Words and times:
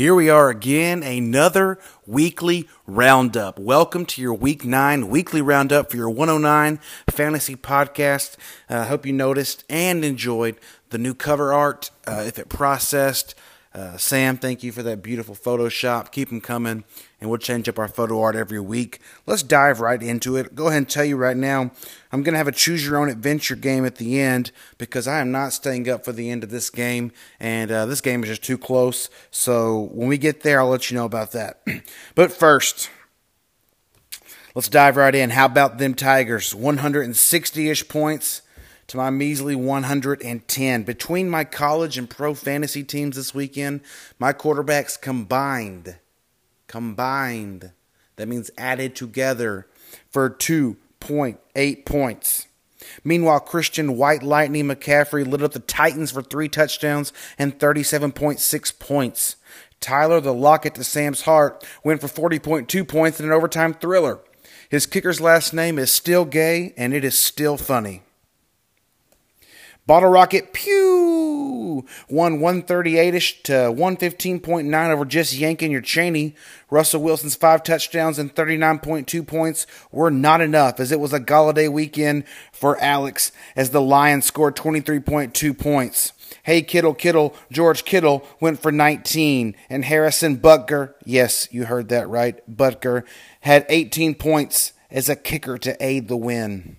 Here 0.00 0.14
we 0.14 0.30
are 0.30 0.48
again, 0.48 1.02
another 1.02 1.78
weekly 2.06 2.66
roundup. 2.86 3.58
Welcome 3.58 4.06
to 4.06 4.22
your 4.22 4.32
week 4.32 4.64
nine 4.64 5.10
weekly 5.10 5.42
roundup 5.42 5.90
for 5.90 5.98
your 5.98 6.08
109 6.08 6.80
fantasy 7.10 7.54
podcast. 7.54 8.38
I 8.70 8.76
uh, 8.76 8.84
hope 8.86 9.04
you 9.04 9.12
noticed 9.12 9.62
and 9.68 10.02
enjoyed 10.02 10.56
the 10.88 10.96
new 10.96 11.12
cover 11.12 11.52
art. 11.52 11.90
Uh, 12.06 12.24
if 12.26 12.38
it 12.38 12.48
processed, 12.48 13.34
uh, 13.72 13.96
Sam, 13.96 14.36
thank 14.36 14.64
you 14.64 14.72
for 14.72 14.82
that 14.82 15.00
beautiful 15.00 15.36
Photoshop. 15.36 16.10
Keep 16.10 16.30
them 16.30 16.40
coming, 16.40 16.82
and 17.20 17.30
we'll 17.30 17.38
change 17.38 17.68
up 17.68 17.78
our 17.78 17.86
photo 17.86 18.20
art 18.20 18.34
every 18.34 18.58
week. 18.58 18.98
Let's 19.26 19.44
dive 19.44 19.78
right 19.78 20.02
into 20.02 20.34
it. 20.36 20.56
Go 20.56 20.66
ahead 20.66 20.78
and 20.78 20.88
tell 20.88 21.04
you 21.04 21.16
right 21.16 21.36
now, 21.36 21.70
I'm 22.10 22.24
going 22.24 22.32
to 22.32 22.38
have 22.38 22.48
a 22.48 22.52
choose 22.52 22.84
your 22.84 22.96
own 22.96 23.08
adventure 23.08 23.54
game 23.54 23.86
at 23.86 23.96
the 23.96 24.20
end 24.20 24.50
because 24.76 25.06
I 25.06 25.20
am 25.20 25.30
not 25.30 25.52
staying 25.52 25.88
up 25.88 26.04
for 26.04 26.10
the 26.10 26.30
end 26.30 26.42
of 26.42 26.50
this 26.50 26.68
game, 26.68 27.12
and 27.38 27.70
uh, 27.70 27.86
this 27.86 28.00
game 28.00 28.24
is 28.24 28.30
just 28.30 28.42
too 28.42 28.58
close. 28.58 29.08
So 29.30 29.88
when 29.92 30.08
we 30.08 30.18
get 30.18 30.40
there, 30.40 30.60
I'll 30.60 30.68
let 30.68 30.90
you 30.90 30.96
know 30.96 31.04
about 31.04 31.30
that. 31.32 31.62
but 32.16 32.32
first, 32.32 32.90
let's 34.56 34.68
dive 34.68 34.96
right 34.96 35.14
in. 35.14 35.30
How 35.30 35.46
about 35.46 35.78
them 35.78 35.94
Tigers? 35.94 36.56
160 36.56 37.70
ish 37.70 37.86
points 37.86 38.42
to 38.90 38.96
my 38.96 39.08
measly 39.08 39.54
110. 39.54 40.82
Between 40.82 41.30
my 41.30 41.44
college 41.44 41.96
and 41.96 42.10
pro 42.10 42.34
fantasy 42.34 42.82
teams 42.82 43.14
this 43.14 43.32
weekend, 43.32 43.82
my 44.18 44.32
quarterbacks 44.32 45.00
combined, 45.00 45.96
combined, 46.66 47.70
that 48.16 48.26
means 48.26 48.50
added 48.58 48.96
together, 48.96 49.68
for 50.10 50.28
2.8 50.28 51.84
points. 51.84 52.48
Meanwhile, 53.04 53.40
Christian 53.40 53.96
White 53.96 54.24
Lightning 54.24 54.66
McCaffrey 54.66 55.24
lit 55.24 55.42
up 55.42 55.52
the 55.52 55.60
Titans 55.60 56.10
for 56.10 56.22
three 56.22 56.48
touchdowns 56.48 57.12
and 57.38 57.56
37.6 57.60 58.78
points. 58.80 59.36
Tyler, 59.78 60.20
the 60.20 60.34
locket 60.34 60.74
to 60.74 60.82
Sam's 60.82 61.22
heart, 61.22 61.64
went 61.84 62.00
for 62.00 62.08
40.2 62.08 62.88
points 62.88 63.20
in 63.20 63.26
an 63.26 63.32
overtime 63.32 63.72
thriller. 63.74 64.18
His 64.68 64.86
kicker's 64.86 65.20
last 65.20 65.54
name 65.54 65.78
is 65.78 65.92
still 65.92 66.24
gay, 66.24 66.74
and 66.76 66.92
it 66.92 67.04
is 67.04 67.16
still 67.16 67.56
funny. 67.56 68.02
Bottle 69.86 70.10
Rocket, 70.10 70.52
pew, 70.52 71.86
won 72.08 72.38
138ish 72.38 73.42
to 73.44 73.52
115.9 73.52 74.90
over 74.90 75.04
just 75.04 75.34
yanking 75.34 75.72
your 75.72 75.80
Cheney. 75.80 76.34
Russell 76.70 77.02
Wilson's 77.02 77.34
five 77.34 77.62
touchdowns 77.62 78.18
and 78.18 78.34
39.2 78.34 79.26
points 79.26 79.66
were 79.90 80.10
not 80.10 80.40
enough, 80.40 80.78
as 80.78 80.92
it 80.92 81.00
was 81.00 81.12
a 81.12 81.20
Golladay 81.20 81.70
weekend 81.70 82.24
for 82.52 82.80
Alex, 82.80 83.32
as 83.56 83.70
the 83.70 83.80
Lions 83.80 84.26
scored 84.26 84.54
23.2 84.56 85.58
points. 85.58 86.12
Hey 86.42 86.62
Kittle, 86.62 86.94
Kittle, 86.94 87.34
George 87.50 87.84
Kittle 87.84 88.24
went 88.40 88.60
for 88.60 88.70
19, 88.70 89.56
and 89.68 89.84
Harrison 89.84 90.38
Butker, 90.38 90.94
yes, 91.04 91.48
you 91.50 91.64
heard 91.64 91.88
that 91.88 92.08
right, 92.08 92.38
Butker, 92.48 93.04
had 93.40 93.66
18 93.68 94.14
points 94.14 94.72
as 94.90 95.08
a 95.08 95.16
kicker 95.16 95.58
to 95.58 95.76
aid 95.84 96.08
the 96.08 96.16
win. 96.16 96.76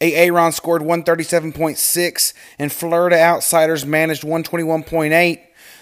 Aaron 0.00 0.52
scored 0.52 0.82
137.6, 0.82 2.32
and 2.58 2.72
Florida 2.72 3.20
Outsiders 3.20 3.84
managed 3.84 4.22
121.8. 4.22 5.40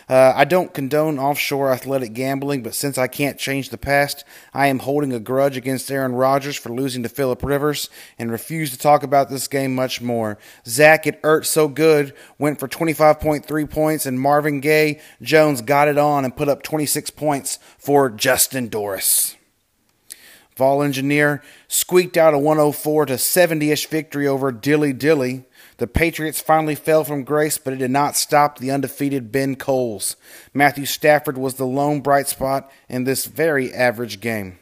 Uh, 0.09 0.33
I 0.35 0.45
don't 0.45 0.73
condone 0.73 1.19
offshore 1.19 1.71
athletic 1.71 2.15
gambling, 2.15 2.63
but 2.63 2.75
since 2.75 2.97
I 2.97 3.09
can't 3.09 3.39
change 3.39 3.69
the 3.69 3.79
past, 3.79 4.25
I 4.55 4.69
am 4.69 4.81
holding 4.81 5.13
a 5.13 5.21
grudge 5.21 5.57
against 5.57 5.91
Aaron 5.91 6.15
Rodgers 6.15 6.57
for 6.57 6.71
losing 6.71 7.03
to 7.03 7.11
Philip 7.11 7.45
Rivers 7.45 7.91
and 8.19 8.33
refuse 8.33 8.71
to 8.71 8.79
talk 8.79 9.03
about 9.03 9.29
this 9.29 9.47
game 9.47 9.75
much 9.75 10.01
more. 10.01 10.39
Zach, 10.67 11.07
it 11.07 11.21
hurt 11.23 11.47
so 11.47 11.69
good, 11.69 12.15
went 12.39 12.59
for 12.59 12.67
25.3 12.67 13.71
points, 13.71 14.07
and 14.07 14.19
Marvin 14.19 14.61
Gaye 14.61 15.01
Jones 15.21 15.61
got 15.61 15.89
it 15.89 15.99
on 15.99 16.25
and 16.25 16.35
put 16.35 16.49
up 16.49 16.63
26 16.63 17.11
points 17.11 17.59
for 17.77 18.09
Justin 18.09 18.69
Doris. 18.69 19.38
Vol 20.59 20.83
Engineer 20.83 21.41
squeaked 21.69 22.17
out 22.17 22.35
a 22.35 22.39
104 22.39 23.07
to 23.07 23.17
70 23.17 23.71
ish 23.71 23.87
victory 23.87 24.27
over 24.27 24.51
Dilly 24.51 24.93
Dilly. 24.93 25.45
The 25.77 25.87
Patriots 25.87 26.41
finally 26.41 26.75
fell 26.75 27.05
from 27.05 27.23
grace, 27.23 27.59
but 27.59 27.73
it 27.73 27.77
did 27.77 27.93
not 27.93 28.17
stop 28.17 28.59
the 28.59 28.73
undefeated 28.73 29.31
Ben 29.31 29.55
Coles. 29.55 30.17
Matthew 30.53 30.85
Stafford 30.85 31.39
was 31.39 31.55
the 31.55 31.65
lone 31.65 32.01
bright 32.01 32.27
spot 32.27 32.69
in 32.89 33.05
this 33.05 33.27
very 33.27 33.73
average 33.73 34.21
game. 34.21 34.59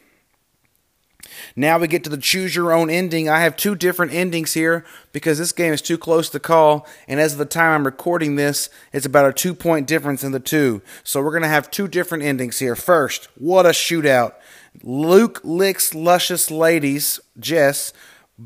Now 1.55 1.79
we 1.79 1.87
get 1.87 2.03
to 2.03 2.11
the 2.11 2.17
choose 2.17 2.55
your 2.55 2.71
own 2.71 2.91
ending. 2.91 3.27
I 3.27 3.39
have 3.39 3.57
two 3.57 3.75
different 3.75 4.13
endings 4.13 4.53
here 4.53 4.85
because 5.11 5.39
this 5.39 5.51
game 5.51 5.73
is 5.73 5.81
too 5.81 5.97
close 5.97 6.29
to 6.29 6.39
call, 6.39 6.87
and 7.07 7.19
as 7.19 7.33
of 7.33 7.39
the 7.39 7.45
time 7.45 7.73
I'm 7.73 7.85
recording 7.85 8.35
this, 8.35 8.69
it's 8.93 9.05
about 9.05 9.27
a 9.27 9.33
two 9.33 9.55
point 9.55 9.87
difference 9.87 10.23
in 10.23 10.31
the 10.31 10.39
two. 10.39 10.83
So 11.03 11.23
we're 11.23 11.31
going 11.31 11.41
to 11.41 11.49
have 11.49 11.71
two 11.71 11.87
different 11.87 12.23
endings 12.23 12.59
here. 12.59 12.75
First, 12.75 13.29
what 13.35 13.65
a 13.65 13.69
shootout. 13.69 14.33
Luke 14.83 15.41
licks 15.43 15.93
luscious 15.93 16.51
ladies, 16.51 17.19
Jess, 17.39 17.93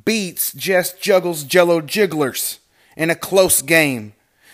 beats 0.06 0.54
Jess 0.54 0.94
juggles 0.94 1.44
jello 1.44 1.82
jigglers 1.82 2.60
in 2.96 3.10
a 3.10 3.16
close 3.16 3.62
game. 3.62 4.14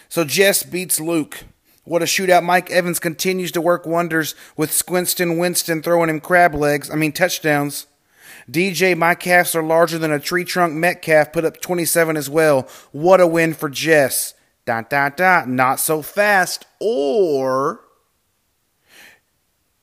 So 0.09 0.23
Jess 0.23 0.63
beats 0.63 0.99
Luke. 0.99 1.43
What 1.83 2.01
a 2.01 2.05
shootout. 2.05 2.43
Mike 2.43 2.69
Evans 2.69 2.99
continues 2.99 3.51
to 3.53 3.61
work 3.61 3.85
wonders 3.85 4.35
with 4.57 4.71
Squinston 4.71 5.39
Winston 5.39 5.81
throwing 5.81 6.09
him 6.09 6.19
crab 6.19 6.53
legs, 6.53 6.89
I 6.89 6.95
mean 6.95 7.13
touchdowns. 7.13 7.88
DJ, 8.49 8.97
my 8.97 9.13
calves 9.13 9.55
are 9.55 9.63
larger 9.63 9.97
than 9.97 10.11
a 10.11 10.19
tree 10.19 10.45
trunk 10.45 10.73
Metcalf, 10.73 11.33
put 11.33 11.45
up 11.45 11.61
27 11.61 12.15
as 12.15 12.29
well. 12.29 12.67
What 12.91 13.19
a 13.19 13.27
win 13.27 13.53
for 13.53 13.69
Jess. 13.69 14.33
Dot, 14.65 14.89
dot, 14.89 15.15
dot. 15.15 15.47
Not 15.47 15.79
so 15.79 16.01
fast. 16.01 16.65
Or 16.79 17.81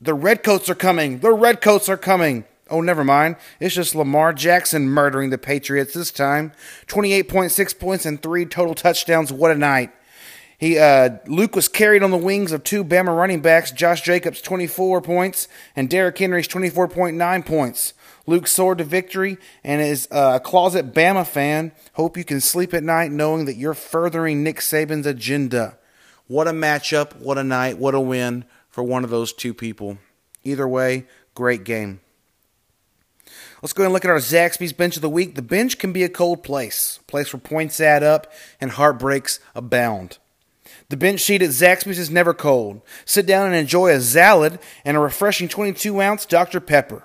the 0.05 0.15
Redcoats 0.15 0.69
are 0.69 0.75
coming. 0.75 1.21
The 1.21 1.33
Redcoats 1.33 1.89
are 1.89 1.97
coming. 1.97 2.45
Oh, 2.71 2.83
never 2.83 3.05
mind. 3.05 3.37
It's 3.59 3.75
just 3.75 3.95
Lamar 3.95 4.33
Jackson 4.35 4.89
murdering 4.89 5.31
the 5.31 5.39
Patriots 5.39 5.95
this 5.95 6.11
time. 6.11 6.53
28.6 6.87 7.79
points 7.79 8.07
and 8.07 8.23
three 8.23 8.45
total 8.45 8.75
touchdowns. 8.75 9.33
What 9.33 9.51
a 9.51 9.55
night. 9.55 9.93
He 10.59 10.79
uh, 10.79 11.19
Luke 11.27 11.57
was 11.57 11.69
carried 11.69 12.03
on 12.03 12.11
the 12.11 12.17
wings 12.17 12.53
of 12.53 12.65
two 12.65 12.85
Bama 12.85 13.17
running 13.17 13.41
backs, 13.41 13.71
Josh 13.71 14.03
Jacobs 14.03 14.41
24 14.41 15.03
points 15.03 15.49
and 15.75 15.91
Derrick 15.91 16.17
Henry's 16.17 16.49
24.9 16.49 17.45
points. 17.45 17.93
Luke 18.27 18.47
soared 18.47 18.79
to 18.79 18.85
victory 18.85 19.37
and 19.63 19.83
is 19.83 20.07
a 20.11 20.41
closet 20.41 20.95
Bama 20.95 21.27
fan. 21.27 21.73
Hope 21.95 22.17
you 22.17 22.25
can 22.25 22.41
sleep 22.41 22.73
at 22.73 22.83
night 22.83 23.11
knowing 23.11 23.47
that 23.47 23.57
you're 23.57 23.75
furthering 23.75 24.43
Nick 24.43 24.59
Saban's 24.59 25.07
agenda. 25.07 25.77
What 26.27 26.49
a 26.49 26.53
matchup, 26.53 27.17
what 27.17 27.37
a 27.37 27.45
night, 27.45 27.79
what 27.79 27.95
a 27.95 28.01
win 28.01 28.45
for 28.75 28.83
one 28.83 29.05
of 29.05 29.11
those 29.11 29.33
two 29.33 29.55
people. 29.55 29.99
Either 30.43 30.67
way, 30.67 31.07
great 31.37 31.63
game. 31.63 32.01
Let's 33.63 33.73
go 33.73 33.85
ahead 33.85 33.87
and 33.87 33.93
look 33.93 34.05
at 34.05 34.11
our 34.11 34.17
Zaxby's 34.17 34.73
bench 34.73 34.97
of 34.97 35.03
the 35.03 35.09
week. 35.09 35.37
The 35.37 35.43
bench 35.43 35.79
can 35.79 35.93
be 35.93 36.03
a 36.03 36.09
cold 36.09 36.43
place, 36.43 36.99
a 37.01 37.05
place 37.05 37.33
where 37.33 37.39
points 37.39 37.79
add 37.79 38.03
up 38.03 38.33
and 38.61 38.73
heartbreaks 38.73 39.39
abound. 39.55 40.19
The 40.89 40.97
bench 40.97 41.21
seat 41.21 41.41
at 41.41 41.51
Zaxby's 41.51 42.01
is 42.01 42.11
never 42.11 42.35
cold. 42.35 42.83
Sit 43.05 43.27
down 43.27 43.47
and 43.47 43.55
enjoy 43.55 43.93
a 43.93 44.01
salad 44.01 44.59
and 44.85 44.97
a 44.97 45.01
refreshing 45.01 45.47
22 45.47 46.03
ounce 46.03 46.27
Dr. 46.27 46.59
Pepper. 46.59 47.05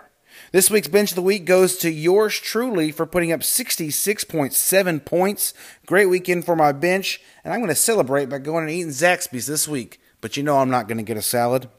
This 0.51 0.71
week's 0.71 0.87
bench 0.87 1.11
of 1.11 1.15
the 1.17 1.21
week 1.21 1.45
goes 1.45 1.77
to 1.77 1.91
yours 1.91 2.39
truly 2.39 2.91
for 2.91 3.05
putting 3.05 3.31
up 3.31 3.41
66.7 3.41 5.05
points. 5.05 5.53
Great 5.85 6.07
weekend 6.07 6.45
for 6.45 6.55
my 6.55 6.71
bench, 6.71 7.21
and 7.43 7.53
I'm 7.53 7.59
going 7.59 7.69
to 7.69 7.75
celebrate 7.75 8.27
by 8.27 8.39
going 8.39 8.63
and 8.63 8.71
eating 8.71 8.89
Zaxby's 8.89 9.45
this 9.45 9.67
week 9.67 10.01
but 10.21 10.37
you 10.37 10.43
know 10.43 10.57
I'm 10.57 10.69
not 10.69 10.87
going 10.87 10.97
to 10.97 11.03
get 11.03 11.17
a 11.17 11.21
salad. 11.21 11.69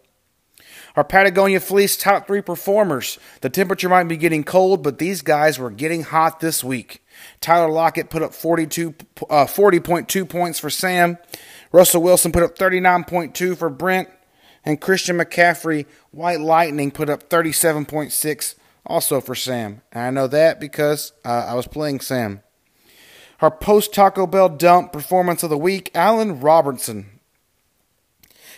Our 0.96 1.04
Patagonia 1.04 1.60
Fleece 1.60 1.96
top 1.96 2.26
three 2.26 2.42
performers. 2.42 3.18
The 3.42 3.50
temperature 3.50 3.88
might 3.88 4.04
be 4.04 4.16
getting 4.16 4.44
cold, 4.44 4.82
but 4.82 4.98
these 4.98 5.22
guys 5.22 5.58
were 5.58 5.70
getting 5.70 6.02
hot 6.02 6.40
this 6.40 6.64
week. 6.64 7.04
Tyler 7.40 7.70
Lockett 7.70 8.10
put 8.10 8.22
up 8.22 8.34
42, 8.34 8.94
uh, 9.28 9.46
40.2 9.46 10.28
points 10.28 10.58
for 10.58 10.70
Sam. 10.70 11.18
Russell 11.72 12.02
Wilson 12.02 12.32
put 12.32 12.42
up 12.42 12.58
39.2 12.58 13.56
for 13.56 13.70
Brent. 13.70 14.08
And 14.64 14.80
Christian 14.80 15.16
McCaffrey, 15.16 15.86
White 16.10 16.40
Lightning, 16.40 16.90
put 16.90 17.08
up 17.08 17.30
37.6 17.30 18.54
also 18.84 19.20
for 19.20 19.34
Sam. 19.34 19.80
And 19.92 20.02
I 20.02 20.10
know 20.10 20.26
that 20.26 20.60
because 20.60 21.12
uh, 21.24 21.46
I 21.48 21.54
was 21.54 21.66
playing 21.66 22.00
Sam. 22.00 22.42
Our 23.40 23.50
post 23.50 23.94
Taco 23.94 24.26
Bell 24.26 24.50
dump 24.50 24.92
performance 24.92 25.42
of 25.42 25.48
the 25.48 25.56
week, 25.56 25.90
Allen 25.94 26.40
Robinson. 26.40 27.19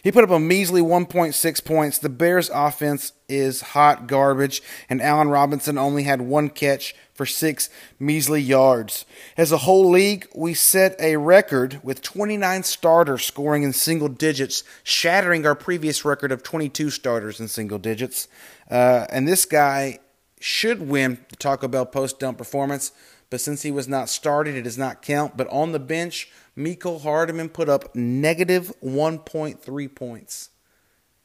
He 0.02 0.10
put 0.10 0.24
up 0.24 0.30
a 0.30 0.40
measly 0.40 0.82
1.6 0.82 1.64
points. 1.64 1.98
The 1.98 2.08
Bears' 2.08 2.50
offense 2.52 3.12
is 3.28 3.60
hot 3.60 4.08
garbage, 4.08 4.60
and 4.90 5.00
Allen 5.00 5.28
Robinson 5.28 5.78
only 5.78 6.02
had 6.02 6.20
one 6.20 6.50
catch 6.50 6.92
for 7.14 7.24
six 7.24 7.70
measly 8.00 8.40
yards. 8.40 9.04
As 9.36 9.52
a 9.52 9.58
whole 9.58 9.88
league, 9.88 10.26
we 10.34 10.54
set 10.54 10.96
a 10.98 11.18
record 11.18 11.78
with 11.84 12.02
29 12.02 12.64
starters 12.64 13.24
scoring 13.24 13.62
in 13.62 13.72
single 13.72 14.08
digits, 14.08 14.64
shattering 14.82 15.46
our 15.46 15.54
previous 15.54 16.04
record 16.04 16.32
of 16.32 16.42
22 16.42 16.90
starters 16.90 17.38
in 17.38 17.46
single 17.46 17.78
digits. 17.78 18.26
Uh, 18.68 19.06
and 19.08 19.28
this 19.28 19.44
guy 19.44 20.00
should 20.40 20.88
win 20.88 21.24
the 21.28 21.36
Taco 21.36 21.68
Bell 21.68 21.86
post 21.86 22.18
dump 22.18 22.38
performance, 22.38 22.90
but 23.32 23.40
since 23.40 23.62
he 23.62 23.70
was 23.70 23.88
not 23.88 24.10
started, 24.10 24.56
it 24.56 24.64
does 24.64 24.76
not 24.76 25.00
count. 25.00 25.38
But 25.38 25.48
on 25.48 25.72
the 25.72 25.78
bench, 25.78 26.30
Mecole 26.54 27.00
Hardman 27.00 27.48
put 27.48 27.66
up 27.66 27.96
negative 27.96 28.74
1.3 28.84 29.94
points. 29.94 30.50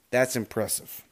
That's 0.09 0.37
impressive. 0.37 1.03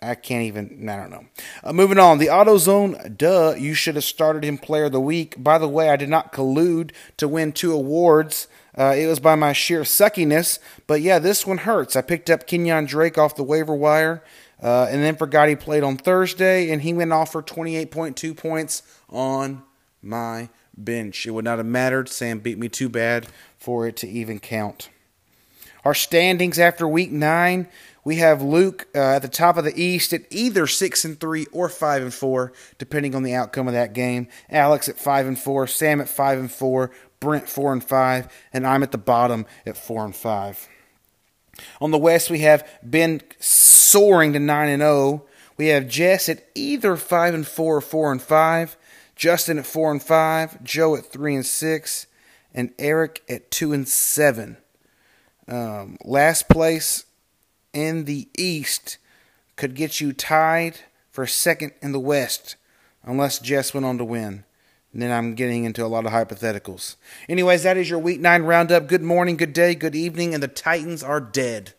I 0.00 0.14
can't 0.14 0.44
even. 0.44 0.88
I 0.88 0.96
don't 0.96 1.10
know. 1.10 1.26
Uh, 1.62 1.74
moving 1.74 1.98
on, 1.98 2.16
the 2.16 2.28
AutoZone. 2.28 3.18
Duh, 3.18 3.54
you 3.58 3.74
should 3.74 3.96
have 3.96 4.04
started 4.04 4.44
him 4.44 4.56
Player 4.56 4.84
of 4.84 4.92
the 4.92 4.98
Week. 5.00 5.34
By 5.36 5.58
the 5.58 5.68
way, 5.68 5.90
I 5.90 5.96
did 5.96 6.08
not 6.08 6.32
collude 6.32 6.92
to 7.18 7.28
win 7.28 7.52
two 7.52 7.74
awards. 7.74 8.48
Uh, 8.76 8.94
it 8.96 9.06
was 9.06 9.20
by 9.20 9.34
my 9.34 9.52
sheer 9.52 9.82
suckiness. 9.82 10.58
But 10.86 11.00
yeah, 11.00 11.18
this 11.18 11.46
one 11.46 11.58
hurts. 11.58 11.96
I 11.96 12.02
picked 12.02 12.30
up 12.30 12.46
Kenyan 12.46 12.86
Drake 12.86 13.18
off 13.18 13.36
the 13.36 13.42
waiver 13.42 13.74
wire, 13.74 14.22
uh, 14.62 14.86
and 14.90 15.02
then 15.02 15.16
forgot 15.16 15.48
he 15.48 15.56
played 15.56 15.82
on 15.82 15.96
Thursday, 15.96 16.70
and 16.70 16.82
he 16.82 16.92
went 16.94 17.12
off 17.12 17.32
for 17.32 17.42
28.2 17.42 18.36
points 18.36 18.82
on 19.10 19.62
my 20.02 20.48
bench. 20.76 21.26
It 21.26 21.32
would 21.32 21.44
not 21.44 21.58
have 21.58 21.66
mattered. 21.66 22.08
Sam 22.08 22.38
beat 22.38 22.58
me 22.58 22.68
too 22.68 22.88
bad 22.88 23.26
for 23.58 23.86
it 23.86 23.96
to 23.98 24.08
even 24.08 24.38
count. 24.38 24.88
Our 25.84 25.94
standings 25.94 26.58
after 26.60 26.86
week 26.86 27.10
nine, 27.10 27.66
we 28.04 28.16
have 28.16 28.40
Luke 28.40 28.86
uh, 28.94 28.98
at 28.98 29.22
the 29.22 29.28
top 29.28 29.56
of 29.56 29.64
the 29.64 29.80
East 29.80 30.12
at 30.12 30.22
either 30.30 30.66
six 30.66 31.04
and 31.04 31.18
three 31.18 31.46
or 31.52 31.68
five 31.68 32.02
and 32.02 32.14
four, 32.14 32.52
depending 32.78 33.14
on 33.14 33.24
the 33.24 33.34
outcome 33.34 33.66
of 33.66 33.74
that 33.74 33.92
game. 33.92 34.28
Alex 34.48 34.88
at 34.88 34.98
five 34.98 35.26
and 35.26 35.38
four, 35.38 35.66
Sam 35.66 36.00
at 36.00 36.08
five 36.08 36.38
and 36.38 36.50
four, 36.50 36.90
Brent 37.22 37.48
four 37.48 37.72
and 37.72 37.82
five, 37.82 38.26
and 38.52 38.66
I'm 38.66 38.82
at 38.82 38.90
the 38.90 38.98
bottom 38.98 39.46
at 39.64 39.76
four 39.76 40.04
and 40.04 40.14
five. 40.14 40.68
On 41.80 41.92
the 41.92 41.98
West, 41.98 42.30
we 42.30 42.40
have 42.40 42.68
Ben 42.82 43.20
soaring 43.38 44.32
to 44.32 44.40
nine 44.40 44.68
and 44.68 44.80
zero. 44.80 44.90
Oh. 44.92 45.28
We 45.56 45.68
have 45.68 45.86
Jess 45.86 46.28
at 46.28 46.44
either 46.56 46.96
five 46.96 47.32
and 47.32 47.46
four 47.46 47.76
or 47.76 47.80
four 47.80 48.10
and 48.10 48.20
five. 48.20 48.76
Justin 49.14 49.58
at 49.58 49.66
four 49.66 49.92
and 49.92 50.02
five, 50.02 50.64
Joe 50.64 50.96
at 50.96 51.06
three 51.06 51.36
and 51.36 51.46
six, 51.46 52.08
and 52.52 52.72
Eric 52.76 53.22
at 53.28 53.52
two 53.52 53.72
and 53.72 53.86
seven. 53.86 54.56
Um, 55.46 55.98
last 56.02 56.48
place 56.48 57.04
in 57.72 58.06
the 58.06 58.28
East 58.36 58.98
could 59.54 59.76
get 59.76 60.00
you 60.00 60.12
tied 60.12 60.80
for 61.12 61.24
second 61.26 61.72
in 61.80 61.92
the 61.92 62.00
West, 62.00 62.56
unless 63.04 63.38
Jess 63.38 63.72
went 63.72 63.86
on 63.86 63.98
to 63.98 64.04
win. 64.04 64.44
And 64.92 65.00
then 65.00 65.10
I'm 65.10 65.34
getting 65.34 65.64
into 65.64 65.84
a 65.84 65.88
lot 65.88 66.04
of 66.04 66.12
hypotheticals. 66.12 66.96
Anyways, 67.28 67.62
that 67.62 67.76
is 67.76 67.88
your 67.88 67.98
Week 67.98 68.20
9 68.20 68.42
roundup. 68.42 68.88
Good 68.88 69.02
morning, 69.02 69.36
good 69.36 69.54
day, 69.54 69.74
good 69.74 69.94
evening, 69.94 70.34
and 70.34 70.42
the 70.42 70.48
Titans 70.48 71.02
are 71.02 71.20
dead. 71.20 71.72